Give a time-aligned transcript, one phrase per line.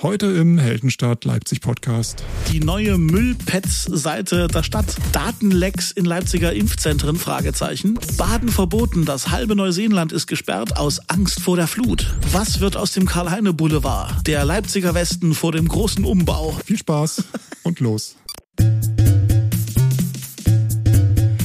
[0.00, 2.22] Heute im Heldenstadt Leipzig Podcast.
[2.52, 4.96] Die neue Müllpets-Seite der Stadt.
[5.10, 7.16] Datenlecks in Leipziger Impfzentren?
[7.16, 7.98] Fragezeichen.
[8.16, 9.04] Baden verboten.
[9.04, 12.14] Das halbe Neuseeland ist gesperrt aus Angst vor der Flut.
[12.30, 14.24] Was wird aus dem Karl-Heine-Boulevard?
[14.28, 16.56] Der Leipziger Westen vor dem großen Umbau.
[16.64, 17.24] Viel Spaß
[17.64, 18.14] und los.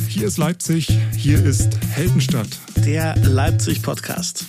[0.09, 2.49] Hier ist Leipzig, hier ist Heldenstadt.
[2.85, 4.45] Der Leipzig-Podcast.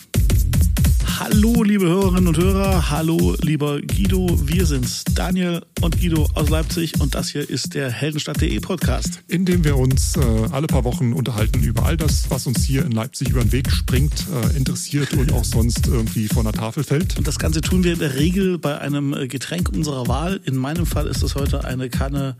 [1.20, 2.90] Hallo, liebe Hörerinnen und Hörer.
[2.90, 4.26] Hallo, lieber Guido.
[4.44, 7.00] Wir sind's, Daniel und Guido aus Leipzig.
[7.00, 9.20] Und das hier ist der Heldenstadt.de Podcast.
[9.28, 12.84] In dem wir uns äh, alle paar Wochen unterhalten über all das, was uns hier
[12.84, 16.82] in Leipzig über den Weg springt, äh, interessiert und auch sonst irgendwie von der Tafel
[16.82, 17.16] fällt.
[17.16, 20.40] Und das Ganze tun wir in der Regel bei einem äh, Getränk unserer Wahl.
[20.44, 22.36] In meinem Fall ist es heute eine Kanne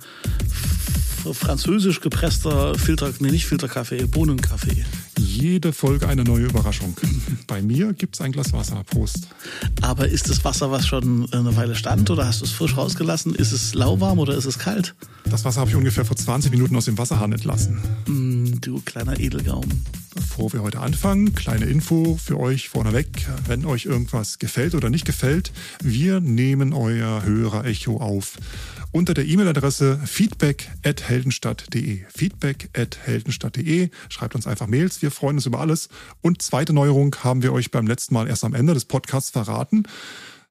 [1.33, 4.85] französisch gepresster Filter, nee, nicht Filterkaffee, Bohnenkaffee.
[5.45, 6.97] Jede Folge eine neue Überraschung.
[7.47, 8.83] Bei mir gibt es ein Glas Wasser.
[8.83, 9.29] Prost.
[9.83, 13.35] Aber ist das Wasser, was schon eine Weile stand oder hast du es frisch rausgelassen?
[13.35, 14.95] Ist es lauwarm oder ist es kalt?
[15.27, 17.79] Das Wasser habe ich ungefähr vor 20 Minuten aus dem Wasserhahn entlassen.
[18.07, 19.69] Mm, du kleiner Edelgaum.
[20.15, 23.09] Bevor wir heute anfangen, kleine Info für euch vorneweg.
[23.47, 28.39] Wenn euch irgendwas gefällt oder nicht gefällt, wir nehmen euer Hörer-Echo auf
[28.95, 32.05] unter der E-Mail-Adresse feedback.heldenstadt.de.
[32.15, 33.91] Feedback.heldenstadt.de.
[34.09, 35.89] Schreibt uns einfach Mails, wir freuen uns über alles.
[36.23, 39.83] Und zweite Neuerung haben wir euch beim letzten Mal erst am Ende des Podcasts verraten.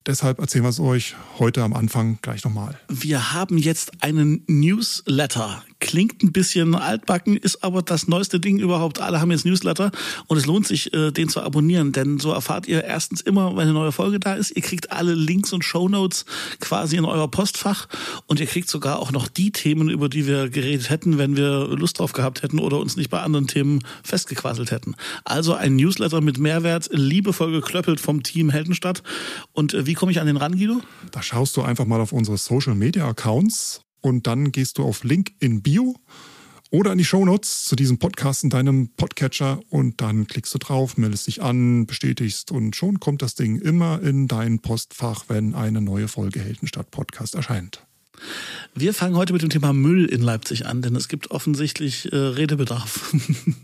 [0.06, 2.78] Deshalb erzählen wir es euch heute am Anfang gleich nochmal.
[2.90, 9.02] Wir haben jetzt einen Newsletter klingt ein bisschen altbacken, ist aber das neueste Ding überhaupt.
[9.02, 9.92] Alle haben jetzt Newsletter
[10.28, 13.64] und es lohnt sich, äh, den zu abonnieren, denn so erfahrt ihr erstens immer, wenn
[13.64, 14.52] eine neue Folge da ist.
[14.52, 16.24] Ihr kriegt alle Links und Shownotes
[16.62, 17.90] quasi in euer Postfach
[18.28, 21.68] und ihr kriegt sogar auch noch die Themen, über die wir geredet hätten, wenn wir
[21.68, 24.96] Lust drauf gehabt hätten oder uns nicht bei anderen Themen festgequasselt hätten.
[25.26, 29.04] Also ein Newsletter mit Mehrwert, liebevoll geklöppelt vom Team Heldenstadt.
[29.52, 30.80] Und äh, wie komme ich an den ran, Guido?
[31.12, 35.04] Da schaust du einfach mal auf unsere Social Media Accounts und dann gehst du auf
[35.04, 35.96] Link in Bio
[36.70, 40.98] oder in die Shownotes zu diesem Podcast in deinem Podcatcher und dann klickst du drauf,
[40.98, 45.82] meldest dich an, bestätigst und schon kommt das Ding immer in dein Postfach, wenn eine
[45.82, 47.86] neue Folge Heldenstadt Podcast erscheint.
[48.76, 52.16] Wir fangen heute mit dem Thema Müll in Leipzig an, denn es gibt offensichtlich äh,
[52.16, 53.14] Redebedarf.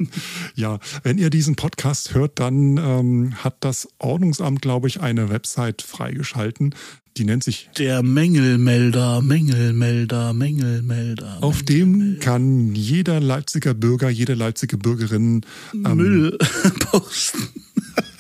[0.56, 5.82] ja, wenn ihr diesen Podcast hört, dann ähm, hat das Ordnungsamt, glaube ich, eine Website
[5.82, 6.76] freigeschalten.
[7.20, 11.40] Die nennt sich der Mängelmelder, Mängelmelder, Mängelmelder.
[11.42, 15.42] Auf dem kann jeder Leipziger Bürger, jede Leipziger Bürgerin
[15.74, 16.38] ähm, Müll
[16.80, 17.50] posten.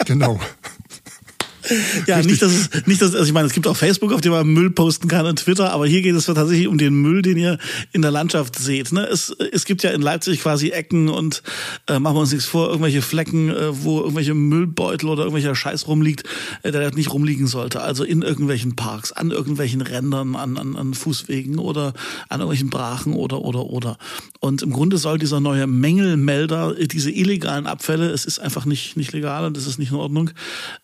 [0.06, 0.38] genau.
[2.08, 2.32] Ja, Richtig.
[2.32, 4.48] nicht, dass es, nicht, dass, also ich meine, es gibt auch Facebook, auf dem man
[4.48, 7.58] Müll posten kann und Twitter, aber hier geht es tatsächlich um den Müll, den ihr
[7.92, 8.92] in der Landschaft seht.
[8.92, 9.06] Ne?
[9.06, 11.44] Es, es gibt ja in Leipzig quasi Ecken und
[11.88, 15.88] äh, machen wir uns nichts vor, irgendwelche Flecken, äh, wo irgendwelche Müllbeutel oder irgendwelcher Scheiß
[15.88, 16.24] rumliegt,
[16.64, 17.82] äh, der nicht rumliegen sollte.
[17.82, 21.94] Also in irgendwelchen Parks, an irgendwelchen Rändern, an, an, an Fußwegen oder
[22.30, 23.98] an irgendwelchen Brachen oder, oder, oder.
[24.40, 29.12] Und im Grunde soll dieser neue Mängelmelder, diese illegalen Abfälle, es ist einfach nicht, nicht
[29.12, 30.32] legal und es ist nicht in Ordnung,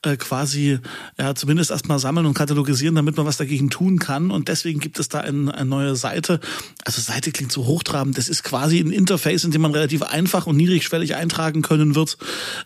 [0.01, 0.74] äh, quasi
[1.17, 4.31] ja, zumindest erstmal sammeln und katalogisieren, damit man was dagegen tun kann.
[4.31, 6.39] Und deswegen gibt es da ein, eine neue Seite.
[6.83, 8.17] Also Seite klingt so hochtrabend.
[8.17, 12.17] Das ist quasi ein Interface, in dem man relativ einfach und niedrigschwellig eintragen können wird.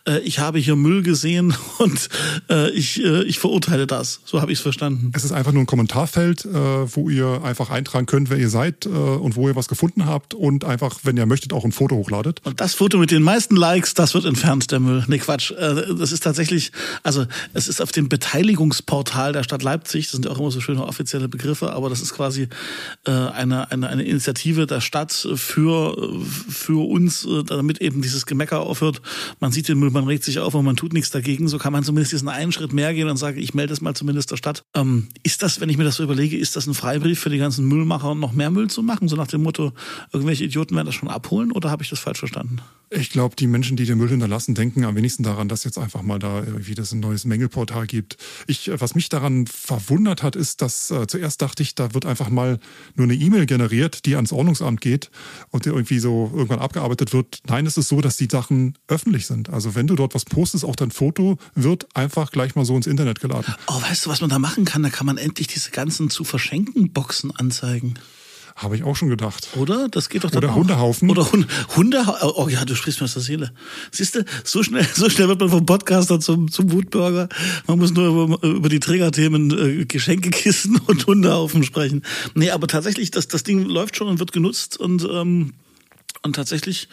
[0.07, 2.09] Äh, ich habe hier Müll gesehen und
[2.49, 4.21] äh, ich, äh, ich verurteile das.
[4.25, 5.11] So habe ich es verstanden.
[5.15, 8.85] Es ist einfach nur ein Kommentarfeld, äh, wo ihr einfach eintragen könnt, wer ihr seid
[8.85, 11.95] äh, und wo ihr was gefunden habt und einfach, wenn ihr möchtet, auch ein Foto
[11.95, 12.41] hochladet.
[12.43, 15.03] Und das Foto mit den meisten Likes, das wird entfernt, der Müll.
[15.07, 15.51] Nee, Quatsch.
[15.51, 16.71] Äh, das ist tatsächlich,
[17.03, 20.05] also es ist auf dem Beteiligungsportal der Stadt Leipzig.
[20.05, 22.47] Das sind ja auch immer so schöne offizielle Begriffe, aber das ist quasi
[23.05, 28.61] äh, eine, eine, eine Initiative der Stadt für, für uns, äh, damit eben dieses Gemecker
[28.61, 29.01] aufhört.
[29.39, 31.47] Man sieht den Müll, man regt sich auf und man tut nichts dagegen.
[31.47, 33.95] So kann man zumindest diesen einen Schritt mehr gehen und sagen, ich melde es mal
[33.95, 34.63] zumindest der Stadt.
[34.75, 37.39] Ähm, ist das, wenn ich mir das so überlege, ist das ein Freibrief für die
[37.39, 39.07] ganzen Müllmacher, noch mehr Müll zu machen?
[39.07, 39.73] So nach dem Motto,
[40.13, 42.61] irgendwelche Idioten werden das schon abholen oder habe ich das falsch verstanden?
[42.91, 46.01] Ich glaube, die Menschen, die den Müll hinterlassen, denken am wenigsten daran, dass jetzt einfach
[46.01, 48.15] mal da irgendwie das ein neues Mängelportal gibt.
[48.47, 52.05] Ich, äh, was mich daran verwundert hat, ist, dass äh, zuerst dachte ich, da wird
[52.05, 52.59] einfach mal
[52.95, 55.11] nur eine E-Mail generiert, die ans Ordnungsamt geht
[55.49, 57.39] und die irgendwie so irgendwann abgearbeitet wird.
[57.47, 59.49] Nein, es ist so, dass die Sachen öffentlich sind.
[59.49, 62.87] Also wenn du dort was postest, auch dein Foto wird einfach gleich mal so ins
[62.87, 63.53] Internet geladen.
[63.67, 64.83] Oh, weißt du, was man da machen kann?
[64.83, 67.95] Da kann man endlich diese ganzen zu verschenken Boxen anzeigen.
[68.59, 69.47] Habe ich auch schon gedacht.
[69.55, 69.87] Oder?
[69.87, 70.57] Das geht doch dann Oder auch.
[70.57, 71.09] Hundehaufen.
[71.09, 71.47] Oder Hunde,
[71.77, 72.29] Hundehaufen.
[72.35, 73.53] Oh ja, du sprichst mir aus der Seele.
[73.89, 77.29] Siehst du, so schnell, so schnell wird man vom Podcaster zum, zum Wutbürger.
[77.67, 82.03] Man muss nur über, über die Trägerthemen äh, Geschenkekissen und Hundehaufen sprechen.
[82.33, 85.53] Nee, aber tatsächlich, das, das Ding läuft schon und wird genutzt und ähm,
[86.21, 86.89] und tatsächlich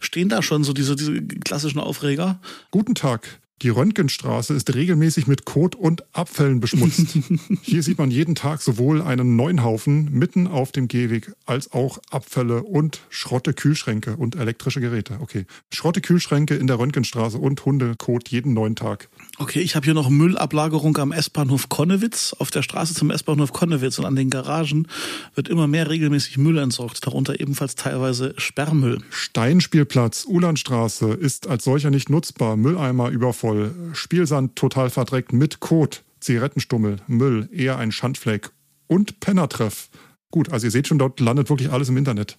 [0.00, 2.40] stehen da schon so diese, diese klassischen Aufreger.
[2.70, 3.40] Guten Tag.
[3.62, 7.18] Die Röntgenstraße ist regelmäßig mit Kot und Abfällen beschmutzt.
[7.60, 11.98] Hier sieht man jeden Tag sowohl einen neuen Haufen mitten auf dem Gehweg als auch
[12.10, 15.18] Abfälle und Schrotte Kühlschränke und elektrische Geräte.
[15.20, 15.44] Okay.
[15.74, 19.10] Schrotte Kühlschränke in der Röntgenstraße und Hundekot jeden neuen Tag.
[19.36, 22.34] Okay, ich habe hier noch Müllablagerung am S-Bahnhof Konnewitz.
[22.38, 24.88] Auf der Straße zum S-Bahnhof Konnewitz und an den Garagen
[25.34, 29.02] wird immer mehr regelmäßig Müll entsorgt, darunter ebenfalls teilweise Sperrmüll.
[29.10, 32.56] Steinspielplatz, Ulandstraße ist als solcher nicht nutzbar.
[32.56, 33.74] Mülleimer übervoll voll.
[33.92, 38.50] Spielsand total verdreckt mit Kot, Zigarettenstummel, Müll, eher ein Schandfleck
[38.86, 39.88] und Pennertreff.
[40.30, 42.38] Gut, also ihr seht schon, dort landet wirklich alles im Internet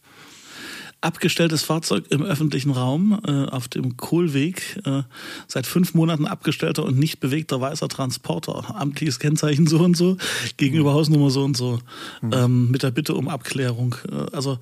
[1.01, 4.79] abgestelltes Fahrzeug im öffentlichen Raum äh, auf dem Kohlweg.
[4.85, 5.01] Äh,
[5.47, 8.75] seit fünf Monaten abgestellter und nicht bewegter weißer Transporter.
[8.79, 10.17] Amtliches Kennzeichen so und so,
[10.57, 11.79] gegenüber Hausnummer so und so.
[12.21, 12.33] Mhm.
[12.33, 13.95] Ähm, mit der Bitte um Abklärung.
[14.09, 14.59] Äh, also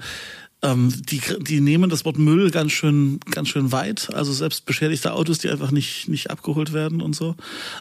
[0.62, 4.14] ähm, die, die nehmen das Wort Müll ganz schön, ganz schön weit.
[4.14, 7.36] Also selbst beschädigte Autos, die einfach nicht, nicht abgeholt werden und so.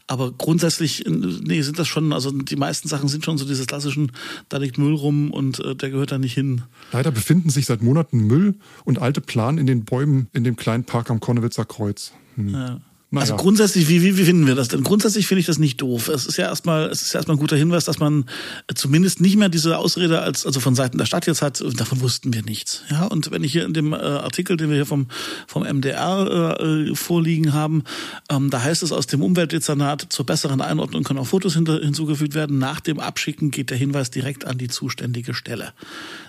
[0.06, 4.12] Aber grundsätzlich, nee, sind das schon, also die meisten Sachen sind schon so dieses klassischen,
[4.48, 6.62] da liegt Müll rum und äh, der gehört da nicht hin.
[6.92, 8.54] Leider befinden sich seit Monaten Müll
[8.84, 12.12] und alte Plan in den Bäumen in dem kleinen Park am Konnewitzer Kreuz.
[12.36, 12.54] Hm.
[12.54, 12.80] Ja.
[13.10, 13.22] Naja.
[13.22, 14.82] Also grundsätzlich, wie, wie, wie finden wir das denn?
[14.82, 16.08] Grundsätzlich finde ich das nicht doof.
[16.08, 18.26] Es ist ja erstmal, es ist ja erstmal ein guter Hinweis, dass man
[18.75, 22.34] zumindest nicht mehr diese Ausrede als, also von Seiten der Stadt jetzt hat, davon wussten
[22.34, 22.82] wir nichts.
[22.90, 25.06] Ja, und wenn ich hier in dem äh, Artikel, den wir hier vom,
[25.46, 27.84] vom MDR äh, vorliegen haben,
[28.31, 32.34] ähm, da heißt es aus dem Umweltdezernat zur besseren Einordnung können auch Fotos hinter, hinzugefügt
[32.34, 32.58] werden.
[32.58, 35.72] Nach dem Abschicken geht der Hinweis direkt an die zuständige Stelle.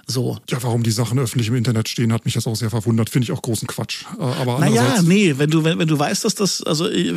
[0.07, 0.37] So.
[0.49, 3.09] Ja, warum die Sachen öffentlich im Internet stehen, hat mich das auch sehr verwundert.
[3.09, 4.05] Finde ich auch großen Quatsch.
[4.17, 7.13] Äh, aber naja, nee, wenn du, wenn, wenn du weißt, dass das also, äh,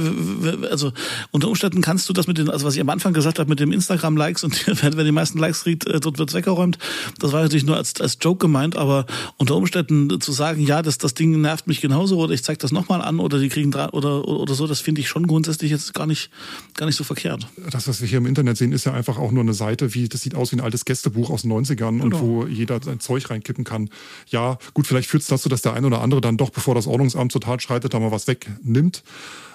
[0.70, 0.92] also
[1.30, 3.60] unter Umständen kannst du das mit den, also was ich am Anfang gesagt habe, mit
[3.60, 6.78] dem Instagram-Likes und wenn die meisten Likes kriegt, äh, dort wird's weggeräumt.
[7.20, 9.06] Das war natürlich nur als, als Joke gemeint, aber
[9.36, 12.72] unter Umständen zu sagen, ja, das, das Ding nervt mich genauso oder ich zeig das
[12.72, 15.94] nochmal an oder die kriegen dran oder, oder so, das finde ich schon grundsätzlich jetzt
[15.94, 16.30] gar nicht,
[16.74, 17.46] gar nicht so verkehrt.
[17.70, 20.08] Das, was wir hier im Internet sehen, ist ja einfach auch nur eine Seite, wie,
[20.08, 22.04] das sieht aus wie ein altes Gästebuch aus den 90ern genau.
[22.04, 23.90] und wo jeder sein Zeug reinkippen kann.
[24.28, 26.86] Ja, gut, vielleicht führt es dazu, dass der eine oder andere dann doch, bevor das
[26.86, 29.02] Ordnungsamt zur Tat schreitet, da mal was wegnimmt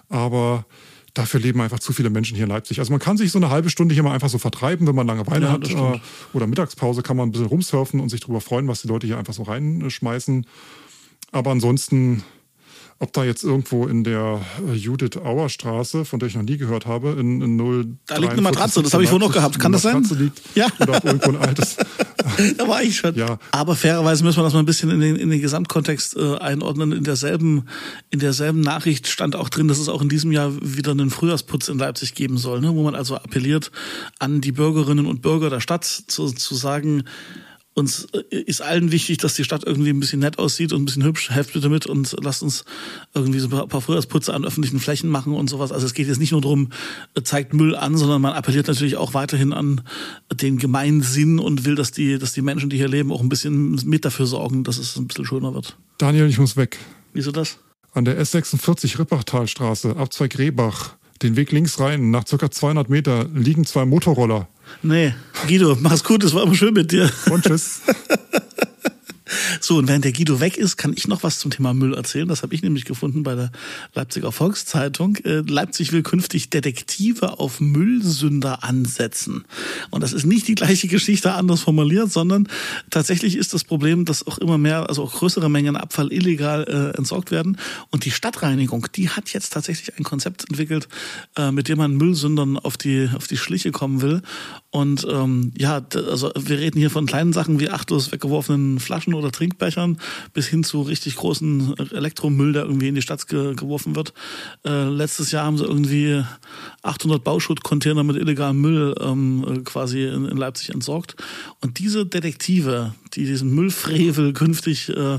[0.09, 0.65] aber
[1.13, 2.79] dafür leben einfach zu viele Menschen hier in Leipzig.
[2.79, 5.07] Also man kann sich so eine halbe Stunde hier mal einfach so vertreiben, wenn man
[5.07, 5.69] Langeweile ja, hat.
[5.69, 5.99] Äh,
[6.33, 9.17] oder Mittagspause kann man ein bisschen rumsurfen und sich darüber freuen, was die Leute hier
[9.17, 10.45] einfach so reinschmeißen.
[11.31, 12.23] Aber ansonsten
[12.99, 16.57] ob da jetzt irgendwo in der äh, Judith Auer Straße, von der ich noch nie
[16.57, 17.97] gehört habe, in, in 0.
[18.07, 19.59] Da liegt eine Matratze, das habe ich wohl noch gehabt.
[19.59, 20.03] Kann das sein?
[20.03, 20.67] Liegt, ja.
[20.79, 21.77] Oder irgendwo ein altes.
[22.57, 23.15] da war ich schon.
[23.15, 23.37] Ja.
[23.51, 26.91] Aber fairerweise müssen wir das mal ein bisschen in den, in den Gesamtkontext äh, einordnen.
[26.91, 27.65] In derselben,
[28.09, 31.67] in derselben Nachricht stand auch drin, dass es auch in diesem Jahr wieder einen Frühjahrsputz
[31.67, 32.73] in Leipzig geben soll, ne?
[32.73, 33.71] wo man also appelliert
[34.17, 37.03] an die Bürgerinnen und Bürger der Stadt zu, zu sagen,
[37.77, 40.85] uns äh, ist allen wichtig, dass die Stadt irgendwie ein bisschen nett aussieht und ein
[40.85, 41.29] bisschen hübsch.
[41.29, 42.65] Helft bitte mit und lasst uns
[43.13, 45.71] irgendwie so ein paar Frühjahrsputze an öffentlichen Flächen machen und sowas.
[45.71, 46.71] Also es geht jetzt nicht nur darum,
[47.13, 49.81] äh, zeigt Müll an, sondern man appelliert natürlich auch weiterhin an
[50.33, 53.75] den Gemeinsinn und will, dass die, dass die Menschen, die hier leben, auch ein bisschen
[53.85, 55.77] mit dafür sorgen, dass es ein bisschen schöner wird.
[55.99, 56.79] Daniel, ich muss weg.
[57.13, 57.59] Wieso das?
[57.93, 63.65] An der S46 Rippachtalstraße, Abzweig Rehbach, den Weg links rein, nach circa 200 Meter liegen
[63.65, 64.47] zwei Motorroller.
[64.81, 65.13] Nee,
[65.47, 67.09] Guido, mach's gut, es war immer schön mit dir.
[67.29, 67.81] Und tschüss.
[69.59, 72.27] So, und während der Guido weg ist, kann ich noch was zum Thema Müll erzählen.
[72.27, 73.51] Das habe ich nämlich gefunden bei der
[73.93, 75.17] Leipziger Volkszeitung.
[75.17, 79.45] Äh, Leipzig will künftig Detektive auf Müllsünder ansetzen.
[79.89, 82.47] Und das ist nicht die gleiche Geschichte anders formuliert, sondern
[82.89, 86.97] tatsächlich ist das Problem, dass auch immer mehr, also auch größere Mengen Abfall illegal äh,
[86.97, 87.57] entsorgt werden.
[87.91, 90.87] Und die Stadtreinigung, die hat jetzt tatsächlich ein Konzept entwickelt,
[91.35, 94.21] äh, mit dem man Müllsündern auf die, auf die Schliche kommen will.
[94.77, 99.31] Und ähm, ja, also wir reden hier von kleinen Sachen wie achtlos weggeworfenen Flaschen oder
[99.31, 99.97] Trinkbechern
[100.33, 104.13] bis hin zu richtig großen Elektromüll, der irgendwie in die Stadt ge geworfen wird.
[104.63, 106.23] Äh, letztes Jahr haben sie irgendwie
[106.83, 111.15] 800 Bauschuttcontainer mit illegalem Müll ähm, quasi in, in, Leipzig entsorgt.
[111.59, 115.17] Und diese Detektive, die diesen Müllfrevel künftig äh,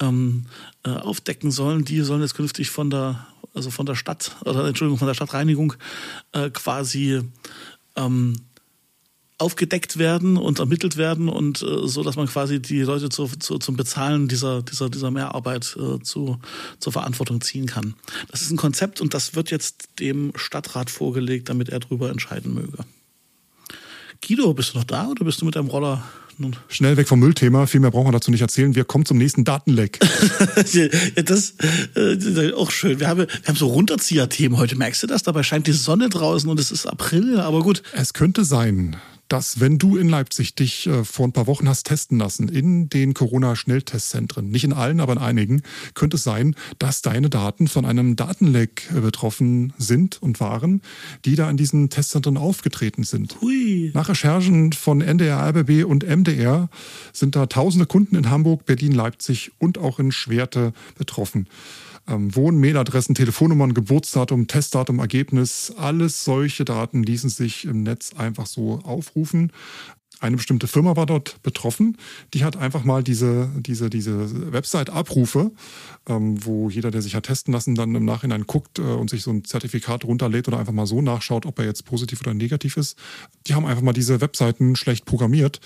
[0.00, 0.46] ähm,
[0.82, 4.98] äh, aufdecken sollen, die sollen jetzt künftig von der also von der Stadt oder Entschuldigung
[4.98, 5.74] von der Stadtreinigung
[6.32, 7.22] äh, quasi
[7.98, 8.36] ähm,
[9.38, 13.58] aufgedeckt werden und ermittelt werden und äh, so, dass man quasi die Leute zu, zu,
[13.58, 16.38] zum Bezahlen dieser, dieser, dieser Mehrarbeit äh, zu,
[16.80, 17.94] zur Verantwortung ziehen kann.
[18.30, 22.52] Das ist ein Konzept und das wird jetzt dem Stadtrat vorgelegt, damit er darüber entscheiden
[22.52, 22.78] möge.
[24.26, 26.02] Guido, bist du noch da oder bist du mit deinem Roller
[26.36, 26.56] nun?
[26.68, 28.74] Schnell weg vom Müllthema, viel mehr brauchen wir dazu nicht erzählen.
[28.74, 30.00] Wir kommen zum nächsten Datenleck.
[30.72, 30.88] ja,
[31.22, 31.54] das,
[31.94, 32.98] äh, ist auch schön.
[32.98, 35.22] Wir haben, wir haben so Runterzieher-Themen heute, merkst du das?
[35.22, 37.84] Dabei scheint die Sonne draußen und es ist April, aber gut.
[37.92, 38.96] Es könnte sein,
[39.28, 42.88] dass wenn du in Leipzig dich äh, vor ein paar Wochen hast testen lassen in
[42.88, 45.62] den Corona-Schnelltestzentren, nicht in allen, aber in einigen,
[45.94, 50.82] könnte es sein, dass deine Daten von einem Datenleck äh, betroffen sind und waren,
[51.24, 53.40] die da in diesen Testzentren aufgetreten sind.
[53.40, 53.90] Hui.
[53.94, 56.68] Nach Recherchen von NDR, RBB und MDR
[57.12, 61.46] sind da tausende Kunden in Hamburg, Berlin, Leipzig und auch in Schwerte betroffen
[62.08, 68.46] ähm, Wohn, Mailadressen, Telefonnummern, Geburtsdatum, Testdatum, Ergebnis, alles solche Daten ließen sich im Netz einfach
[68.46, 69.52] so aufrufen.
[70.20, 71.96] Eine bestimmte Firma war dort betroffen.
[72.34, 75.52] Die hat einfach mal diese, diese, diese Website-Abrufe,
[76.08, 79.22] ähm, wo jeder, der sich hat testen lassen, dann im Nachhinein guckt äh, und sich
[79.22, 82.76] so ein Zertifikat runterlädt oder einfach mal so nachschaut, ob er jetzt positiv oder negativ
[82.76, 82.98] ist.
[83.46, 85.60] Die haben einfach mal diese Webseiten schlecht programmiert.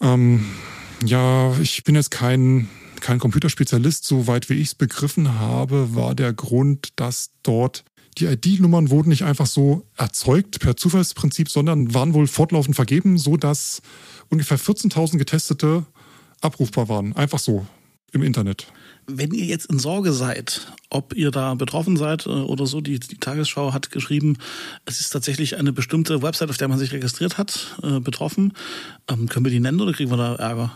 [0.00, 0.44] Ähm,
[1.04, 2.68] ja, ich bin jetzt kein
[3.00, 7.84] kein Computerspezialist, soweit wie ich es begriffen habe, war der Grund, dass dort
[8.18, 13.82] die ID-Nummern wurden nicht einfach so erzeugt per Zufallsprinzip, sondern waren wohl fortlaufend vergeben, sodass
[14.28, 15.86] ungefähr 14.000 Getestete
[16.40, 17.14] abrufbar waren.
[17.14, 17.66] Einfach so
[18.12, 18.66] im Internet.
[19.06, 22.98] Wenn ihr jetzt in Sorge seid, ob ihr da betroffen seid äh, oder so, die,
[22.98, 24.36] die Tagesschau hat geschrieben,
[24.84, 28.52] es ist tatsächlich eine bestimmte Website, auf der man sich registriert hat, äh, betroffen.
[29.08, 30.72] Ähm, können wir die nennen oder kriegen wir da Ärger?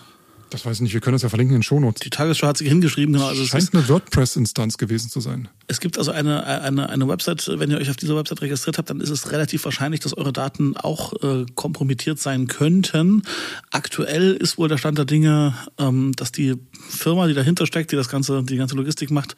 [0.55, 1.99] Das weiß ich nicht, wir können das ja verlinken in den Shownotes.
[1.99, 3.27] Die Tagesschau hat sich hingeschrieben, genau.
[3.27, 5.49] Also es scheint eine WordPress-Instanz gewesen zu sein.
[5.67, 8.89] Es gibt also eine, eine, eine Website, wenn ihr euch auf dieser Website registriert habt,
[8.89, 13.25] dann ist es relativ wahrscheinlich, dass eure Daten auch äh, kompromittiert sein könnten.
[13.73, 16.55] Aktuell ist wohl der Stand der Dinge, ähm, dass die
[16.89, 19.35] Firma, die dahinter steckt, die das ganze, die ganze Logistik macht,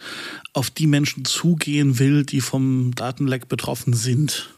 [0.52, 4.50] auf die Menschen zugehen will, die vom Datenleck betroffen sind.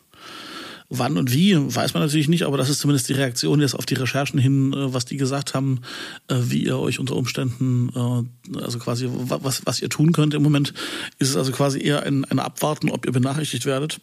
[0.90, 3.84] Wann und wie, weiß man natürlich nicht, aber das ist zumindest die Reaktion jetzt auf
[3.84, 5.80] die Recherchen hin, äh, was die gesagt haben,
[6.28, 10.42] äh, wie ihr euch unter Umständen, äh, also quasi, was, was ihr tun könnt im
[10.42, 10.72] Moment,
[11.18, 14.00] ist es also quasi eher ein, ein Abwarten, ob ihr benachrichtigt werdet.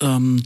[0.00, 0.42] Ähm,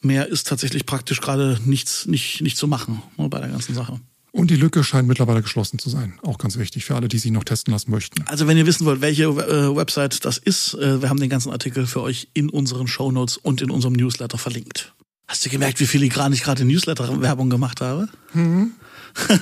[0.00, 4.00] mehr ist tatsächlich praktisch gerade nichts, nicht, nicht zu machen ne, bei der ganzen Sache.
[4.30, 6.18] Und die Lücke scheint mittlerweile geschlossen zu sein.
[6.22, 8.22] Auch ganz wichtig für alle, die sich noch testen lassen möchten.
[8.26, 11.50] Also wenn ihr wissen wollt, welche äh, Website das ist, äh, wir haben den ganzen
[11.50, 14.92] Artikel für euch in unseren Show Notes und in unserem Newsletter verlinkt.
[15.26, 18.08] Hast du gemerkt, wie filigran ich gerade Newsletter-Werbung gemacht habe?
[18.32, 18.72] Mhm.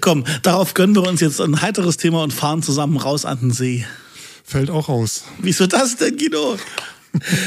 [0.00, 3.50] Komm, darauf gönnen wir uns jetzt ein heiteres Thema und fahren zusammen raus an den
[3.50, 3.84] See.
[4.44, 5.24] Fällt auch aus.
[5.38, 6.58] Wieso das denn, Guido?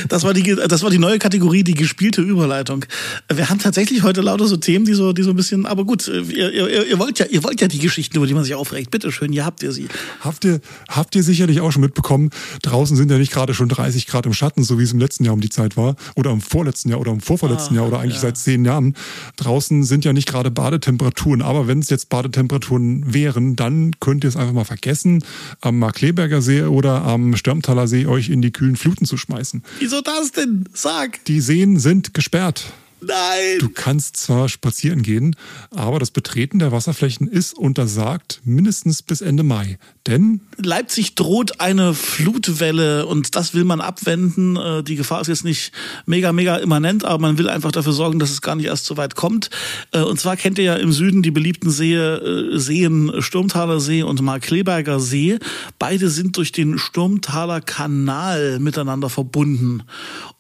[0.08, 2.86] Das war die, das war die neue Kategorie, die gespielte Überleitung.
[3.32, 6.08] Wir haben tatsächlich heute lauter so Themen, die so, die so ein bisschen, aber gut,
[6.08, 8.92] ihr, ihr, ihr wollt ja, ihr wollt ja die Geschichten, über die man sich aufregt.
[8.92, 9.88] Bitte schön, hier habt ihr sie.
[10.22, 12.30] Habt ihr, habt ihr sicherlich auch schon mitbekommen,
[12.62, 15.26] draußen sind ja nicht gerade schon 30 Grad im Schatten, so wie es im letzten
[15.26, 18.00] Jahr um die Zeit war, oder im vorletzten Jahr oder im vorvorletzten ah, Jahr oder
[18.00, 18.22] eigentlich ja.
[18.22, 18.96] seit zehn Jahren.
[19.36, 24.30] Draußen sind ja nicht gerade Badetemperaturen, aber wenn es jetzt Badetemperaturen wären, dann könnt ihr
[24.30, 25.24] es einfach mal vergessen,
[25.62, 29.57] am Markleberger See oder am Stürmtaler See euch in die kühlen Fluten zu schmeißen.
[29.80, 30.66] Wieso das denn?
[30.74, 31.24] Sag!
[31.26, 32.66] Die Seen sind gesperrt.
[33.00, 33.60] Nein!
[33.60, 35.36] Du kannst zwar spazieren gehen,
[35.70, 39.78] aber das Betreten der Wasserflächen ist untersagt mindestens bis Ende Mai.
[40.08, 44.56] Denn Leipzig droht eine Flutwelle und das will man abwenden.
[44.56, 45.74] Äh, die Gefahr ist jetzt nicht
[46.06, 48.98] mega, mega immanent, aber man will einfach dafür sorgen, dass es gar nicht erst so
[48.98, 49.52] weit kommt.
[49.92, 54.02] Äh, und zwar kennt ihr ja im Süden die beliebten See, äh, Seen Sturmtaler See
[54.02, 55.38] und Markleberger See.
[55.78, 59.84] Beide sind durch den Sturmtaler Kanal miteinander verbunden.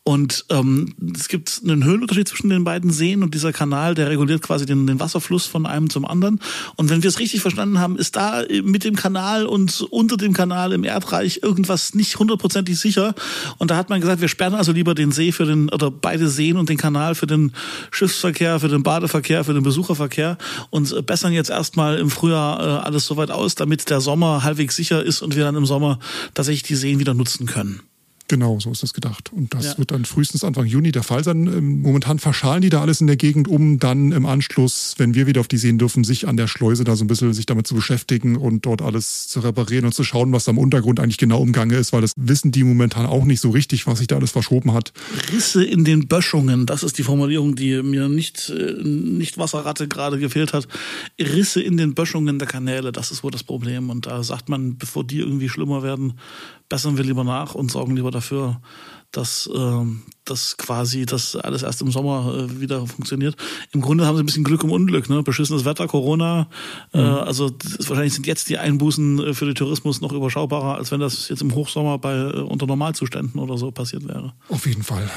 [0.07, 4.41] Und ähm, es gibt einen Höhenunterschied zwischen den beiden Seen und dieser Kanal, der reguliert
[4.41, 6.39] quasi den, den Wasserfluss von einem zum anderen.
[6.77, 10.31] Und wenn wir es richtig verstanden haben, ist da mit dem Kanal und unter dem
[10.31, 13.15] Kanal im Erdreich irgendwas nicht hundertprozentig sicher.
[13.57, 16.29] Und da hat man gesagt, wir sperren also lieber den See für den, oder beide
[16.29, 17.51] Seen und den Kanal für den
[17.91, 20.37] Schiffsverkehr, für den Badeverkehr, für den Besucherverkehr
[20.69, 25.03] und bessern jetzt erstmal im Frühjahr äh, alles soweit aus, damit der Sommer halbwegs sicher
[25.03, 25.99] ist und wir dann im Sommer
[26.33, 27.81] tatsächlich die Seen wieder nutzen können.
[28.29, 29.31] Genau, so ist das gedacht.
[29.31, 29.77] Und das ja.
[29.77, 31.47] wird dann frühestens Anfang Juni der Fall sein.
[31.47, 35.27] Ähm, momentan verschalen die da alles in der Gegend, um dann im Anschluss, wenn wir
[35.27, 37.67] wieder auf die sehen dürfen, sich an der Schleuse da so ein bisschen sich damit
[37.67, 41.17] zu beschäftigen und dort alles zu reparieren und zu schauen, was da im Untergrund eigentlich
[41.17, 44.07] genau im Gange ist, weil das wissen die momentan auch nicht so richtig, was sich
[44.07, 44.91] da alles verschoben hat.
[45.31, 50.19] Risse in den Böschungen, das ist die Formulierung, die mir nicht, äh, nicht Wasserratte gerade
[50.19, 50.67] gefehlt hat.
[51.17, 53.89] Risse in den Böschungen der Kanäle, das ist wohl das Problem.
[53.89, 56.13] Und da sagt man, bevor die irgendwie schlimmer werden,
[56.69, 58.59] bessern wir lieber nach und sorgen lieber dafür,
[59.11, 59.85] dass äh,
[60.25, 63.35] das quasi das alles erst im Sommer äh, wieder funktioniert.
[63.71, 65.23] Im Grunde haben sie ein bisschen Glück im Unglück, ne?
[65.23, 66.47] Beschissenes Wetter, Corona.
[66.93, 67.03] Äh, mhm.
[67.03, 70.91] Äh, also das, wahrscheinlich sind jetzt die Einbußen äh, für den Tourismus noch überschaubarer, als
[70.91, 74.33] wenn das jetzt im Hochsommer bei äh, unter Normalzuständen oder so passiert wäre.
[74.49, 75.09] Auf jeden Fall.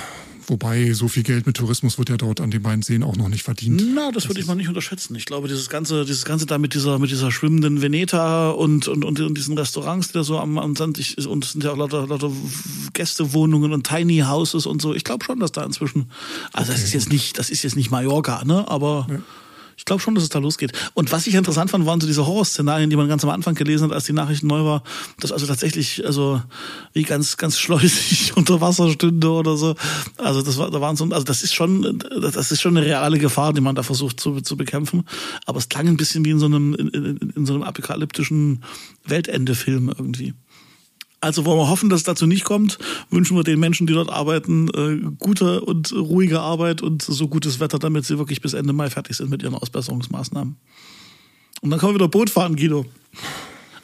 [0.47, 3.29] Wobei so viel Geld mit Tourismus wird ja dort an den beiden Seen auch noch
[3.29, 3.83] nicht verdient.
[3.95, 5.15] Na, das, das würde ich mal nicht unterschätzen.
[5.15, 9.05] Ich glaube, dieses ganze, dieses ganze da mit dieser, mit dieser schwimmenden Veneta und, und,
[9.05, 11.73] und, und diesen Restaurants, die da so am, am Sand, ich, und es sind ja
[11.73, 12.31] auch lauter, lauter
[12.93, 14.95] Gästewohnungen und Tiny Houses und so.
[14.95, 16.11] Ich glaube schon, dass da inzwischen,
[16.53, 16.81] also okay.
[16.81, 19.07] das ist jetzt nicht, das ist jetzt nicht Mallorca, ne, aber.
[19.11, 19.21] Ja
[19.81, 20.73] ich glaube schon, dass es da losgeht.
[20.93, 23.85] Und was ich interessant fand, waren so diese Horrorszenarien, die man ganz am Anfang gelesen
[23.85, 24.83] hat, als die Nachrichten neu war,
[25.21, 26.43] dass also tatsächlich, also
[26.93, 29.75] wie ganz, ganz schleusig unter Wasser stünde oder so.
[30.19, 33.19] Also das war, da waren so, also das ist schon, das ist schon eine reale
[33.19, 35.05] Gefahr, die man da versucht zu, zu bekämpfen.
[35.47, 38.63] Aber es klang ein bisschen wie in so einem, in, in, in so einem apokalyptischen
[39.07, 40.35] Weltende-Film irgendwie.
[41.21, 42.79] Also wollen wir hoffen, dass es dazu nicht kommt.
[43.11, 47.61] Wünschen wir den Menschen, die dort arbeiten, äh, gute und ruhige Arbeit und so gutes
[47.61, 50.57] Wetter, damit sie wirklich bis Ende Mai fertig sind mit ihren Ausbesserungsmaßnahmen.
[51.61, 52.87] Und dann können wir wieder Boot fahren, Guido.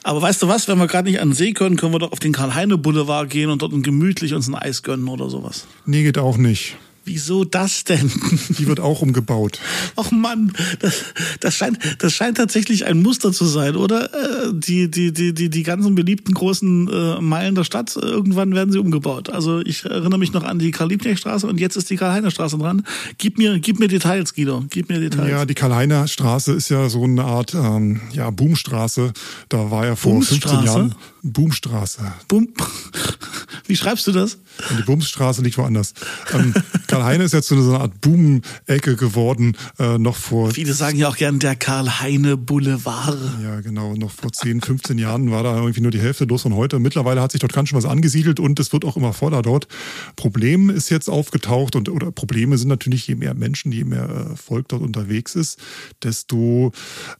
[0.01, 2.11] Aber weißt du was, wenn wir gerade nicht an den See können, können wir doch
[2.11, 5.67] auf den Karl-Heine-Boulevard gehen und dort gemütlich uns ein Eis gönnen oder sowas.
[5.85, 6.77] Nee, geht auch nicht.
[7.07, 8.11] Wieso das denn?
[8.49, 9.61] Die wird auch umgebaut.
[9.95, 11.05] Ach Mann, das,
[11.39, 14.13] das, scheint, das scheint tatsächlich ein Muster zu sein, oder?
[14.13, 18.73] Äh, die, die, die, die, die ganzen beliebten großen äh, Meilen der Stadt, irgendwann werden
[18.73, 19.29] sie umgebaut.
[19.29, 22.85] Also ich erinnere mich noch an die Karl-Liebknecht-Straße und jetzt ist die Karl-Heiner-Straße dran.
[23.17, 24.65] Gib mir, gib mir Details, Guido.
[24.69, 25.29] Gib mir Details.
[25.29, 29.13] Ja, die Karl-Heiner-Straße ist ja so eine Art ähm, ja, Boomstraße.
[29.47, 30.95] Da war ja vor 15 Jahren
[31.33, 32.13] Boomstraße.
[32.27, 32.49] Boom.
[33.67, 34.37] Wie schreibst du das?
[34.69, 35.93] Und die Bumsstraße liegt woanders.
[36.33, 36.53] Ähm,
[36.87, 40.51] Karl-Heine ist jetzt so eine Art Boom-Ecke geworden, äh, noch vor.
[40.51, 43.19] Viele sagen ja auch gern der Karl-Heine-Boulevard.
[43.43, 43.93] Ja, genau.
[43.95, 46.79] Noch vor 10, 15 Jahren war da irgendwie nur die Hälfte los von heute.
[46.79, 49.67] Mittlerweile hat sich dort ganz schön was angesiedelt und es wird auch immer voller dort.
[50.15, 54.35] Problem ist jetzt aufgetaucht und oder Probleme sind natürlich, je mehr Menschen, je mehr äh,
[54.37, 55.59] Volk dort unterwegs ist,
[56.03, 56.71] desto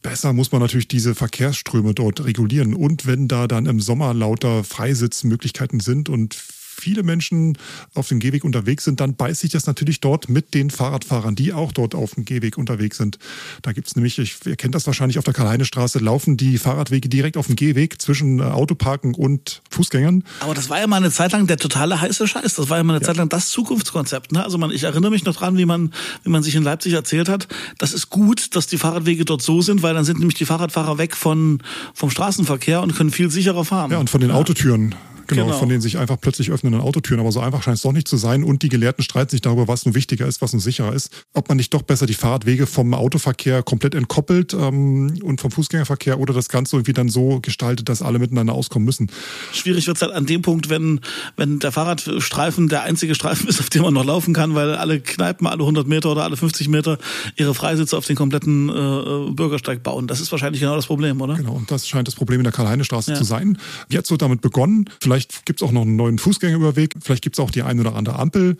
[0.01, 2.73] besser muss man natürlich diese Verkehrsströme dort regulieren.
[2.73, 6.35] Und wenn da dann im Sommer lauter Freisitzmöglichkeiten sind und
[6.79, 7.57] viele Menschen
[7.93, 11.53] auf dem Gehweg unterwegs sind, dann beißt sich das natürlich dort mit den Fahrradfahrern, die
[11.53, 13.17] auch dort auf dem Gehweg unterwegs sind.
[13.61, 17.09] Da gibt es nämlich, ich, ihr kennt das wahrscheinlich auf der Karl-Heine-Straße, laufen die Fahrradwege
[17.09, 20.23] direkt auf dem Gehweg zwischen äh, Autoparken und Fußgängern.
[20.39, 22.55] Aber das war ja mal eine Zeit lang der totale heiße Scheiß.
[22.55, 23.07] Das war ja mal eine ja.
[23.07, 24.31] Zeit lang das Zukunftskonzept.
[24.31, 24.43] Ne?
[24.43, 25.93] Also man, ich erinnere mich noch dran, wie man,
[26.23, 29.61] wie man sich in Leipzig erzählt hat, das ist gut, dass die Fahrradwege dort so
[29.61, 31.61] sind, weil dann sind nämlich die Fahrradfahrer weg von,
[31.93, 33.91] vom Straßenverkehr und können viel sicherer fahren.
[33.91, 34.35] Ja, und von den ja.
[34.35, 34.95] Autotüren.
[35.27, 37.19] Genau, genau, von denen sich einfach plötzlich öffnenden Autotüren.
[37.19, 38.43] Aber so einfach scheint es doch nicht zu sein.
[38.43, 41.11] Und die Gelehrten streiten sich darüber, was nun wichtiger ist, was nun sicherer ist.
[41.33, 46.19] Ob man nicht doch besser die Fahrradwege vom Autoverkehr komplett entkoppelt ähm, und vom Fußgängerverkehr
[46.19, 49.11] oder das Ganze irgendwie dann so gestaltet, dass alle miteinander auskommen müssen.
[49.53, 51.01] Schwierig wird es halt an dem Punkt, wenn,
[51.35, 54.99] wenn der Fahrradstreifen der einzige Streifen ist, auf dem man noch laufen kann, weil alle
[54.99, 56.97] Kneipen alle 100 Meter oder alle 50 Meter
[57.35, 60.07] ihre Freisitze auf den kompletten äh, Bürgersteig bauen.
[60.07, 61.35] Das ist wahrscheinlich genau das Problem, oder?
[61.35, 63.17] Genau, und das scheint das Problem in der Karl-Heine-Straße ja.
[63.17, 63.57] zu sein.
[63.89, 64.89] Jetzt wird damit begonnen.
[65.01, 66.93] Vielleicht Vielleicht gibt es auch noch einen neuen Fußgängerüberweg.
[67.01, 68.55] Vielleicht gibt es auch die ein oder andere Ampel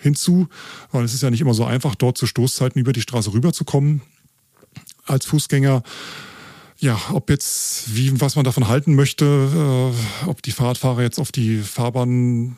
[0.00, 0.46] hinzu,
[0.92, 4.02] weil es ist ja nicht immer so einfach, dort zu Stoßzeiten über die Straße rüberzukommen
[5.06, 5.82] als Fußgänger.
[6.78, 9.24] Ja, ob jetzt, wie, was man davon halten möchte,
[10.24, 12.56] äh, ob die Fahrradfahrer jetzt auf die Fahrbahn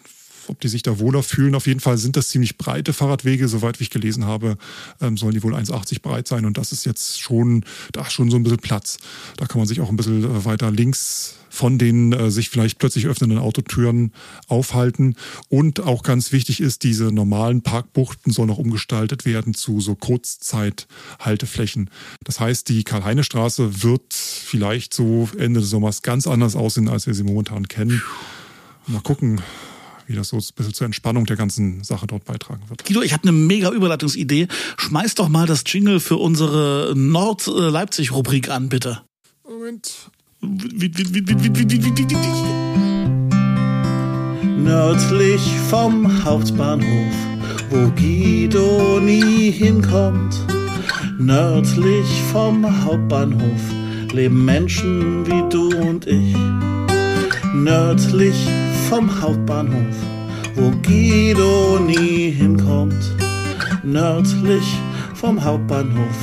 [0.49, 1.55] ob die sich da wohler fühlen.
[1.55, 3.49] Auf jeden Fall sind das ziemlich breite Fahrradwege.
[3.49, 4.57] Soweit ich gelesen habe,
[5.01, 6.45] ähm, sollen die wohl 1,80 breit sein.
[6.45, 8.99] Und das ist jetzt schon, da ist schon so ein bisschen Platz.
[9.37, 12.79] Da kann man sich auch ein bisschen äh, weiter links von den äh, sich vielleicht
[12.79, 14.13] plötzlich öffnenden Autotüren
[14.47, 15.17] aufhalten.
[15.49, 21.91] Und auch ganz wichtig ist, diese normalen Parkbuchten sollen auch umgestaltet werden zu so Kurzzeithalteflächen.
[22.25, 27.15] Das heißt, die Karl-Heine-Straße wird vielleicht so Ende des Sommers ganz anders aussehen, als wir
[27.15, 28.01] sie momentan kennen.
[28.87, 29.41] Mal gucken,
[30.11, 32.85] wie das so ein bisschen zur Entspannung der ganzen Sache dort beitragen wird.
[32.85, 34.49] Guido, ich habe eine mega Überleitungsidee.
[34.77, 39.03] Schmeiß doch mal das Jingle für unsere Nord-Leipzig-Rubrik an, bitte.
[39.49, 40.11] Moment.
[44.59, 47.15] Nördlich vom Hauptbahnhof,
[47.71, 50.35] wo Guido nie hinkommt.
[51.19, 53.61] Nördlich vom Hauptbahnhof
[54.13, 56.80] leben Menschen wie du und ich.
[57.65, 58.49] Nördlich
[58.89, 59.95] vom Hauptbahnhof,
[60.55, 63.15] wo Guido nie hinkommt.
[63.83, 64.65] Nördlich
[65.15, 66.17] vom Hauptbahnhof,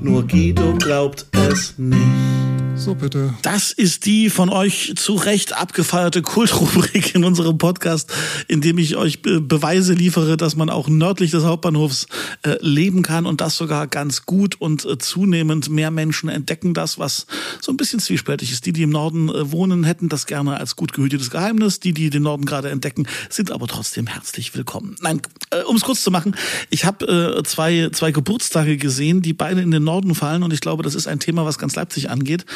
[0.00, 2.39] nur Guido glaubt es nicht.
[2.80, 3.34] So bitte.
[3.42, 8.10] Das ist die von euch zu Recht abgefeierte Kultrubrik in unserem Podcast,
[8.48, 12.06] in dem ich euch Beweise liefere, dass man auch nördlich des Hauptbahnhofs
[12.42, 16.98] äh, leben kann und das sogar ganz gut und äh, zunehmend mehr Menschen entdecken das,
[16.98, 17.26] was
[17.60, 18.64] so ein bisschen zwiespältig ist.
[18.64, 21.80] Die, die im Norden äh, wohnen, hätten das gerne als gut gehütetes Geheimnis.
[21.80, 24.96] Die, die den Norden gerade entdecken, sind aber trotzdem herzlich willkommen.
[25.02, 25.20] Nein,
[25.66, 26.34] um es kurz zu machen,
[26.70, 30.82] ich habe zwei, zwei Geburtstage gesehen, die beide in den Norden fallen und ich glaube,
[30.82, 32.46] das ist ein Thema, was ganz Leipzig angeht.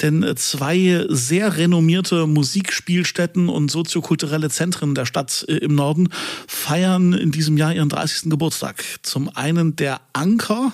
[0.00, 6.08] Denn äh, zwei sehr renommierte Musikspielstätten und soziokulturelle Zentren der Stadt äh, im Norden
[6.46, 8.30] feiern in diesem Jahr ihren 30.
[8.30, 8.84] Geburtstag.
[9.02, 10.72] Zum einen der Anker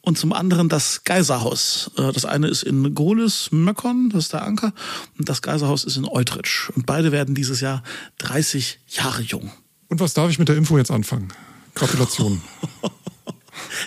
[0.00, 1.90] und zum anderen das Geiserhaus.
[1.96, 4.72] Äh, das eine ist in Gohlis, Möckern, das ist der Anker,
[5.18, 6.68] und das Geiserhaus ist in Eutrich.
[6.74, 7.82] Und beide werden dieses Jahr
[8.18, 9.50] 30 Jahre jung.
[9.88, 11.28] Und was darf ich mit der Info jetzt anfangen?
[11.74, 12.40] Gratulation.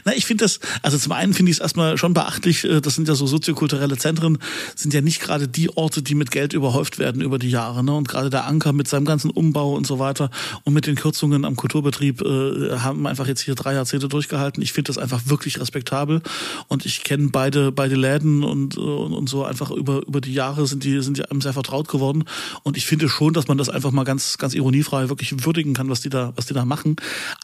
[0.05, 2.95] Na, ich finde das, also zum einen finde ich es erstmal schon beachtlich, äh, das
[2.95, 4.37] sind ja so soziokulturelle Zentren,
[4.75, 7.83] sind ja nicht gerade die Orte, die mit Geld überhäuft werden über die Jahre.
[7.83, 7.93] Ne?
[7.93, 10.29] Und gerade der Anker mit seinem ganzen Umbau und so weiter
[10.63, 14.61] und mit den Kürzungen am Kulturbetrieb äh, haben einfach jetzt hier drei Jahrzehnte durchgehalten.
[14.63, 16.21] Ich finde das einfach wirklich respektabel
[16.67, 20.33] und ich kenne beide, beide Läden und, äh, und, und so einfach über, über die
[20.33, 22.25] Jahre sind die, sind die einem sehr vertraut geworden.
[22.63, 25.89] Und ich finde schon, dass man das einfach mal ganz, ganz ironiefrei wirklich würdigen kann,
[25.89, 26.95] was die da, was die da machen.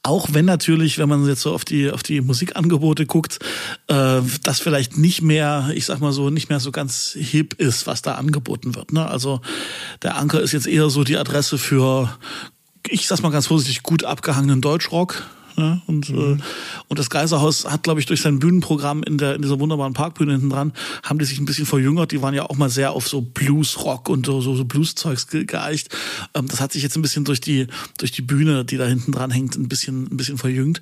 [0.03, 3.39] Auch wenn natürlich, wenn man jetzt so auf die, auf die Musikangebote guckt,
[3.87, 7.87] äh, das vielleicht nicht mehr, ich sag mal so, nicht mehr so ganz hip ist,
[7.87, 8.91] was da angeboten wird.
[8.91, 9.07] Ne?
[9.07, 9.39] Also
[10.01, 12.13] der Anker ist jetzt eher so die Adresse für,
[12.89, 15.23] ich sag's mal ganz vorsichtig, gut abgehangenen Deutschrock.
[15.57, 15.81] Ne?
[15.87, 16.39] Und, mhm.
[16.39, 16.43] äh,
[16.87, 20.33] und das Geiserhaus hat, glaube ich, durch sein Bühnenprogramm in, der, in dieser wunderbaren Parkbühne
[20.33, 22.11] hinten dran, haben die sich ein bisschen verjüngert.
[22.11, 25.45] Die waren ja auch mal sehr auf so Blues-Rock und so, so, so Blues-Zeugs ge
[25.45, 25.89] geeicht.
[26.33, 29.11] Ähm, das hat sich jetzt ein bisschen durch die, durch die Bühne, die da hinten
[29.11, 30.81] dran hängt, ein bisschen, ein bisschen verjüngt.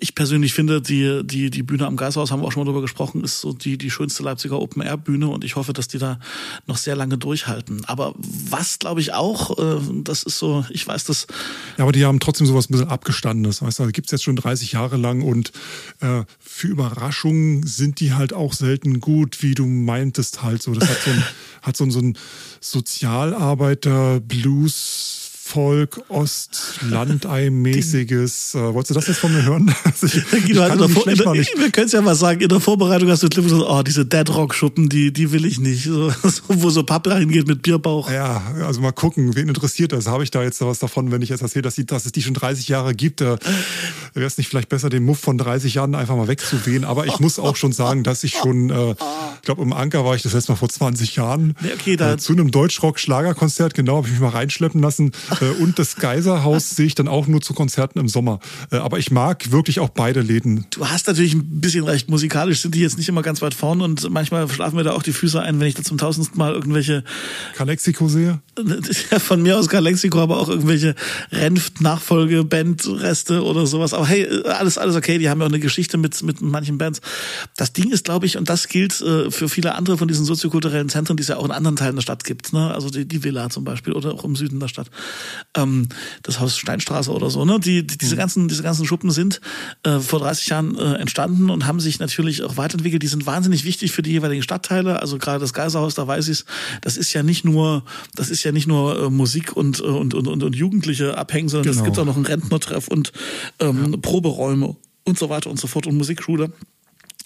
[0.00, 2.82] Ich persönlich finde, die, die, die Bühne am Geiserhaus, haben wir auch schon mal drüber
[2.82, 6.18] gesprochen, ist so die, die schönste Leipziger Open-Air-Bühne und ich hoffe, dass die da
[6.66, 7.84] noch sehr lange durchhalten.
[7.86, 11.26] Aber was, glaube ich, auch, äh, das ist so, ich weiß das.
[11.76, 14.24] Ja, aber die haben trotzdem sowas ein bisschen abgestandenes, weißt du, also gibt es jetzt
[14.24, 15.52] schon 30 Jahre lang und
[16.00, 20.74] äh, für Überraschungen sind die halt auch selten gut, wie du meintest halt so.
[20.74, 21.22] Das hat so ein,
[21.62, 22.18] hat so, so ein
[22.60, 25.15] Sozialarbeiter-Blues
[25.48, 28.54] Folk, Ost, Landei-mäßiges.
[28.56, 29.72] Äh, wolltest du das jetzt von mir hören?
[29.84, 32.48] Also ich, ich kann in der, in der, wir können es ja mal sagen, in
[32.48, 35.86] der Vorbereitung hast du Clip so, oh, diese Deadrock-Schuppen, die, die will ich nicht.
[35.86, 36.10] So,
[36.48, 38.10] wo so Pappe reingeht mit Bierbauch.
[38.10, 40.06] Ja, also mal gucken, wen interessiert das?
[40.06, 42.22] Habe ich da jetzt was davon, wenn ich jetzt erzähle, dass, die, dass es die
[42.22, 43.20] schon 30 Jahre gibt?
[43.20, 43.38] Da
[44.14, 46.84] wäre es nicht vielleicht besser, den Muff von 30 Jahren einfach mal wegzuwehen.
[46.84, 48.90] Aber ich muss auch schon sagen, dass ich schon, äh,
[49.36, 51.54] ich glaube, im Anker war ich das letzte Mal vor 20 Jahren.
[51.74, 55.12] Okay, da äh, zu einem Deutschrock-Schlagerkonzert, genau, habe ich mich mal reinschleppen lassen.
[55.40, 58.40] Äh, und das Geiserhaus sehe ich dann auch nur zu Konzerten im Sommer.
[58.70, 60.66] Äh, aber ich mag wirklich auch beide Läden.
[60.70, 62.08] Du hast natürlich ein bisschen recht.
[62.08, 65.02] Musikalisch sind die jetzt nicht immer ganz weit vorne und manchmal schlafen mir da auch
[65.02, 67.04] die Füße ein, wenn ich da zum tausendsten Mal irgendwelche
[67.54, 68.40] Calexico sehe.
[69.18, 70.94] Von mir aus Calexico, aber auch irgendwelche
[71.32, 73.94] Renft-Nachfolge-Band-Reste oder sowas.
[73.94, 75.18] Aber hey, alles, alles okay.
[75.18, 77.00] Die haben ja auch eine Geschichte mit, mit manchen Bands.
[77.56, 80.88] Das Ding ist, glaube ich, und das gilt äh, für viele andere von diesen soziokulturellen
[80.88, 82.52] Zentren, die es ja auch in anderen Teilen der Stadt gibt.
[82.52, 82.72] Ne?
[82.72, 84.90] Also die, die Villa zum Beispiel oder auch im Süden der Stadt
[85.56, 85.88] ähm,
[86.22, 87.60] das Haus Steinstraße oder so, ne?
[87.60, 88.18] Die, die diese mhm.
[88.18, 89.40] ganzen, diese ganzen Schuppen sind
[89.82, 93.02] äh, vor 30 Jahren äh, entstanden und haben sich natürlich auch weiterentwickelt.
[93.02, 95.00] Die sind wahnsinnig wichtig für die jeweiligen Stadtteile.
[95.00, 96.44] Also gerade das Geiserhaus, da weiß ich
[96.80, 97.84] das ist ja nicht nur,
[98.14, 101.48] das ist ja nicht nur äh, Musik und, äh, und, und, und, und Jugendliche abhängen,
[101.48, 101.84] sondern es genau.
[101.84, 103.12] gibt auch noch einen Rentnertreff und
[103.60, 103.98] ähm, ja.
[104.00, 106.52] Proberäume und so weiter und so fort und Musikschule.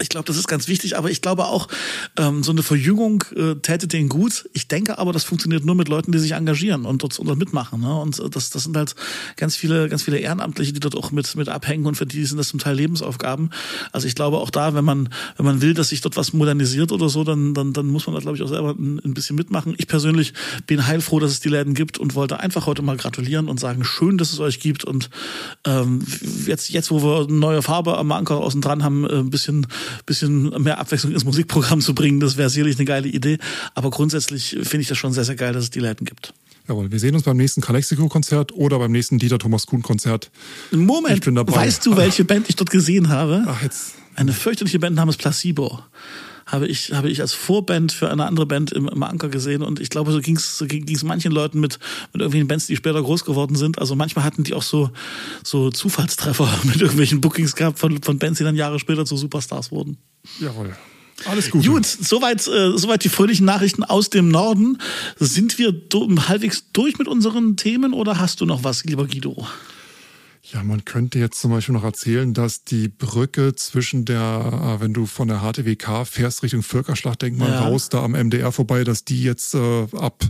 [0.01, 1.69] Ich glaube, das ist ganz wichtig, aber ich glaube auch,
[2.17, 4.49] ähm, so eine Verjüngung äh, täte denen gut.
[4.53, 7.39] Ich denke aber, das funktioniert nur mit Leuten, die sich engagieren und dort, und dort
[7.39, 7.81] mitmachen.
[7.81, 7.95] Ne?
[8.01, 8.95] Und das, das sind halt
[9.37, 12.39] ganz viele, ganz viele Ehrenamtliche, die dort auch mit, mit abhängen und für die sind
[12.39, 13.51] das zum Teil Lebensaufgaben.
[13.93, 16.93] Also ich glaube auch da, wenn man, wenn man will, dass sich dort was modernisiert
[16.93, 19.37] oder so, dann, dann, dann muss man da, glaube ich, auch selber ein, ein bisschen
[19.37, 19.75] mitmachen.
[19.79, 20.33] Ich persönlich
[20.67, 23.85] bin heilfroh, dass es die Läden gibt und wollte einfach heute mal gratulieren und sagen,
[23.85, 24.85] schön, dass es euch gibt.
[24.85, 25.11] Und
[25.67, 26.05] ähm,
[26.47, 29.67] jetzt, jetzt, wo wir neue Farbe am Anker außen dran haben, äh, ein bisschen
[30.07, 32.21] bisschen mehr Abwechslung ins Musikprogramm zu bringen.
[32.21, 33.39] Das wäre sicherlich eine geile Idee.
[33.75, 36.35] Aber grundsätzlich finde ich das schon sehr, sehr geil, dass es die Läden gibt.
[36.69, 40.31] Jawohl, wir sehen uns beim nächsten Calexico-Konzert oder beim nächsten Dieter Thomas Kuhn-Konzert.
[40.71, 41.53] Moment, ich bin dabei.
[41.53, 43.45] weißt du, welche Band ich dort gesehen habe?
[43.47, 43.95] Ach, jetzt.
[44.15, 45.81] Eine fürchterliche Band namens Placebo
[46.51, 49.63] habe ich, habe ich als Vorband für eine andere Band im, im Anker gesehen.
[49.63, 51.79] Und ich glaube, so ging es so ging's manchen Leuten mit,
[52.13, 53.79] mit irgendwelchen Bands, die später groß geworden sind.
[53.79, 54.91] Also manchmal hatten die auch so,
[55.45, 59.71] so Zufallstreffer mit irgendwelchen Bookings gehabt von, von Bands, die dann Jahre später zu Superstars
[59.71, 59.99] wurden.
[60.41, 60.77] Jawohl.
[61.27, 61.67] Alles gut.
[61.67, 64.79] Gut, soweit, äh, soweit die fröhlichen Nachrichten aus dem Norden.
[65.19, 69.47] Sind wir do, halbwegs durch mit unseren Themen oder hast du noch was, lieber Guido?
[70.53, 74.93] Ja, man könnte jetzt zum Beispiel noch erzählen, dass die Brücke zwischen der, äh, wenn
[74.93, 77.61] du von der HTWK fährst Richtung Völkerschlachtdenkmal ja.
[77.61, 80.25] raus, da am MDR vorbei, dass die jetzt äh, ab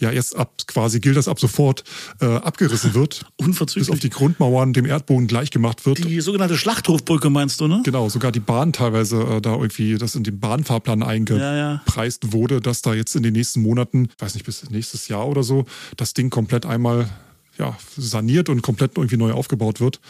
[0.00, 1.84] ja jetzt ab quasi gilt das ab sofort
[2.20, 3.26] äh, abgerissen wird.
[3.36, 3.88] Unverzüglich.
[3.88, 6.04] Bis auf die Grundmauern dem Erdboden gleich gemacht wird.
[6.04, 7.82] Die sogenannte Schlachthofbrücke meinst du, ne?
[7.84, 12.32] Genau, sogar die Bahn teilweise äh, da irgendwie, das in den Bahnfahrplan eingepreist ja, ja.
[12.32, 15.64] wurde, dass da jetzt in den nächsten Monaten, weiß nicht, bis nächstes Jahr oder so,
[15.96, 17.08] das Ding komplett einmal
[17.58, 20.00] ja, saniert und komplett irgendwie neu aufgebaut wird.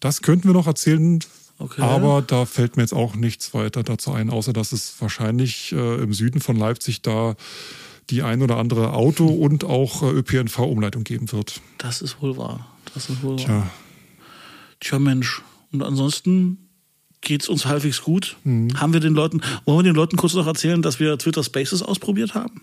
[0.00, 1.20] Das könnten wir noch erzählen.
[1.58, 1.82] Okay.
[1.82, 6.02] Aber da fällt mir jetzt auch nichts weiter dazu ein, außer dass es wahrscheinlich äh,
[6.02, 7.36] im Süden von Leipzig da
[8.08, 11.60] die ein oder andere Auto- und auch äh, ÖPNV-Umleitung geben wird.
[11.78, 12.66] Das ist wohl wahr.
[12.94, 13.48] Das ist wohl Tja.
[13.48, 13.70] wahr.
[14.80, 15.42] Tja, Mensch.
[15.70, 16.70] Und ansonsten
[17.20, 18.36] geht es uns halbwegs gut.
[18.44, 18.80] Mhm.
[18.80, 21.82] Haben wir den Leuten, wollen wir den Leuten kurz noch erzählen, dass wir Twitter Spaces
[21.82, 22.62] ausprobiert haben?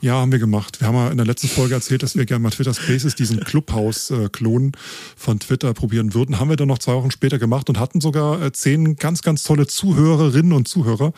[0.00, 0.80] Ja, haben wir gemacht.
[0.80, 3.40] Wir haben ja in der letzten Folge erzählt, dass wir gerne mal Twitter Spaces, diesen
[3.40, 4.72] Clubhouse-Klon
[5.16, 6.38] von Twitter probieren würden.
[6.38, 9.42] Haben wir dann noch zwei Wochen später gemacht und hatten sogar äh, zehn ganz, ganz
[9.42, 11.12] tolle Zuhörerinnen und Zuhörer.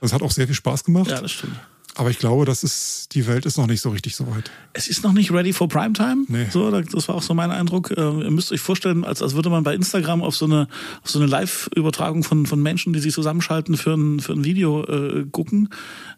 [0.00, 1.10] Das hat auch sehr viel Spaß gemacht.
[1.10, 1.56] Ja, das stimmt.
[1.96, 4.50] Aber ich glaube, das ist, die Welt ist noch nicht so richtig so weit.
[4.72, 6.24] Es ist noch nicht ready for Primetime.
[6.28, 6.46] Nee.
[6.50, 7.92] So, das war auch so mein Eindruck.
[7.96, 10.68] Ähm, ihr müsst euch vorstellen, als, als würde man bei Instagram auf so eine,
[11.02, 14.84] auf so eine Live-Übertragung von, von Menschen, die sich zusammenschalten für ein, für ein Video
[14.84, 15.68] äh, gucken,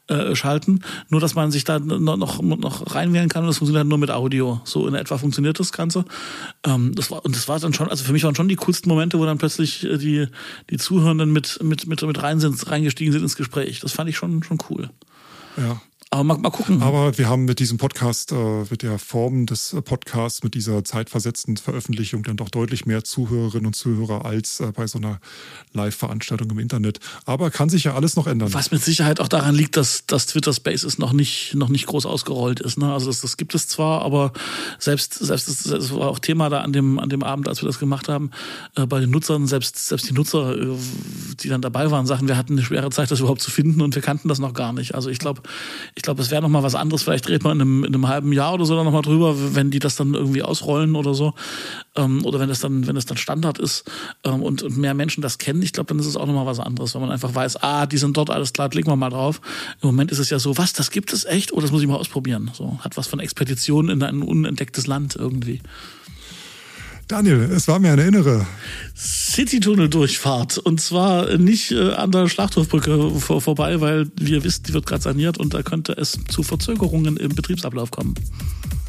[0.09, 0.81] äh, schalten.
[1.09, 4.11] Nur, dass man sich da noch, noch, noch reinwählen kann und das funktioniert nur mit
[4.11, 4.61] Audio.
[4.65, 6.05] So in etwa funktioniert das Ganze.
[6.67, 8.91] Ähm, das war, und das war dann schon, also für mich waren schon die coolsten
[8.91, 10.27] Momente, wo dann plötzlich äh, die,
[10.71, 13.81] die Zuhörenden mit, mit, mit, mit rein sind, reingestiegen sind ins Gespräch.
[13.81, 14.91] Das fand ich schon, schon cool.
[15.57, 15.81] Ja.
[16.15, 16.83] Aber mal, mal gucken.
[16.83, 21.57] Aber wir haben mit diesem Podcast, äh, mit der Form des Podcasts, mit dieser zeitversetzten
[21.57, 25.21] Veröffentlichung dann doch deutlich mehr Zuhörerinnen und Zuhörer als äh, bei so einer
[25.73, 27.01] Live-Veranstaltung im Internet.
[27.25, 28.53] Aber kann sich ja alles noch ändern.
[28.53, 32.05] Was mit Sicherheit auch daran liegt, dass, dass Twitter Spaces noch nicht, noch nicht groß
[32.05, 32.77] ausgerollt ist.
[32.77, 32.93] Ne?
[32.93, 34.35] Also das, das gibt es zwar, aber
[34.79, 37.69] selbst, selbst das, das war auch Thema da an dem, an dem Abend, als wir
[37.69, 38.33] das gemacht haben,
[38.77, 40.77] äh, bei den Nutzern, selbst, selbst die Nutzer, äh,
[41.41, 43.95] die dann dabei waren, sagten, wir hatten eine schwere Zeit, das überhaupt zu finden und
[43.95, 44.95] wir kannten das noch gar nicht.
[44.95, 45.41] Also ich glaube,
[46.03, 47.05] ich glaube, es wäre noch mal was anderes.
[47.05, 49.55] Vielleicht redet man in einem, in einem halben Jahr oder so dann noch mal drüber,
[49.55, 51.33] wenn die das dann irgendwie ausrollen oder so.
[51.95, 53.89] Ähm, oder wenn es dann, wenn es dann Standard ist
[54.25, 55.63] ähm, und, und mehr Menschen das kennen.
[55.63, 57.87] Ich glaube, dann ist es auch noch mal was anderes, wenn man einfach weiß, ah,
[57.87, 59.41] die sind dort, alles klar, klicken wir mal drauf.
[59.81, 61.53] Im Moment ist es ja so, was, das gibt es echt?
[61.53, 62.51] Oh, das muss ich mal ausprobieren.
[62.53, 65.61] So, hat was von Expedition in ein unentdecktes Land irgendwie.
[67.13, 68.47] Daniel, es war mir eine innere
[68.97, 70.57] City-Tunnel-Durchfahrt.
[70.57, 74.87] Und zwar nicht äh, an der Schlachthofbrücke vor, vorbei, weil, wie ihr wisst, die wird
[74.87, 78.15] gerade saniert und da könnte es zu Verzögerungen im Betriebsablauf kommen.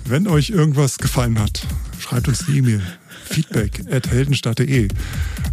[0.05, 1.67] Wenn euch irgendwas gefallen hat,
[1.99, 2.81] schreibt uns eine E-Mail.
[3.25, 4.87] Feedback at heldenstadt.de.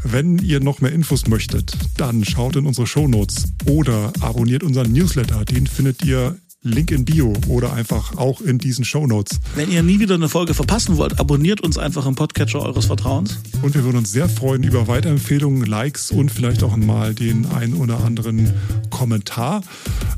[0.04, 5.44] Wenn ihr noch mehr Infos möchtet, dann schaut in unsere Shownotes oder abonniert unseren Newsletter.
[5.44, 9.40] Den findet ihr Link in Bio oder einfach auch in diesen Show Notes.
[9.54, 13.38] Wenn ihr nie wieder eine Folge verpassen wollt, abonniert uns einfach im Podcatcher eures Vertrauens.
[13.62, 17.72] Und wir würden uns sehr freuen über Weiterempfehlungen, Likes und vielleicht auch mal den ein
[17.72, 18.52] oder anderen
[18.90, 19.62] Kommentar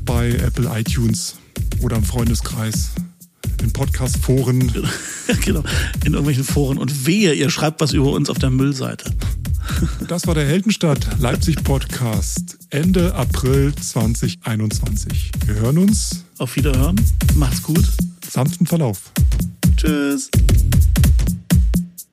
[0.05, 1.35] bei Apple iTunes
[1.81, 2.91] oder im Freundeskreis
[3.61, 4.71] in Podcast-Foren.
[5.43, 5.63] genau,
[6.05, 6.77] in irgendwelchen Foren.
[6.77, 9.11] Und wehe, ihr schreibt was über uns auf der Müllseite.
[10.07, 15.31] Das war der Heldenstadt Leipzig Podcast Ende April 2021.
[15.45, 16.25] Wir hören uns.
[16.37, 16.99] Auf Wiederhören.
[17.35, 17.85] Macht's gut.
[18.29, 19.11] Sanften Verlauf.
[19.77, 20.29] Tschüss.